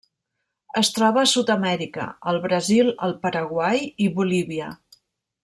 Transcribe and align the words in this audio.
Es 0.79 0.87
troba 0.95 1.21
a 1.23 1.29
Sud-amèrica: 1.31 2.07
el 2.31 2.41
Brasil, 2.47 2.91
el 3.09 3.15
Paraguai 3.27 3.87
i 4.07 4.09
Bolívia. 4.19 4.73